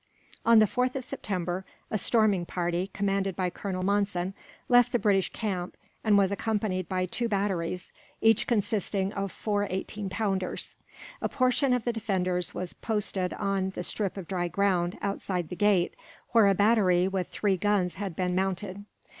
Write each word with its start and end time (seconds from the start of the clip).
On 0.47 0.57
the 0.57 0.65
4th 0.65 0.95
of 0.95 1.03
September 1.03 1.63
a 1.91 1.97
storming 1.99 2.43
party, 2.43 2.89
commanded 2.91 3.35
by 3.35 3.51
Colonel 3.51 3.83
Monson, 3.83 4.33
left 4.67 4.91
the 4.93 4.97
British 4.97 5.31
camp; 5.31 5.77
and 6.03 6.17
was 6.17 6.31
accompanied 6.31 6.89
by 6.89 7.05
two 7.05 7.29
batteries, 7.29 7.93
each 8.19 8.47
consisting 8.47 9.13
of 9.13 9.31
four 9.31 9.67
eighteen 9.69 10.09
pounders. 10.09 10.75
A 11.21 11.29
portion 11.29 11.71
of 11.71 11.83
the 11.83 11.93
defenders 11.93 12.55
was 12.55 12.73
posted 12.73 13.35
on 13.35 13.69
the 13.75 13.83
strip 13.83 14.17
of 14.17 14.27
dry 14.27 14.47
ground, 14.47 14.97
outside 15.03 15.49
the 15.49 15.55
gate, 15.55 15.95
where 16.31 16.47
a 16.47 16.55
battery 16.55 17.07
with 17.07 17.27
three 17.27 17.55
guns 17.55 17.93
had 17.93 18.15
been 18.15 18.33
mounted. 18.33 18.85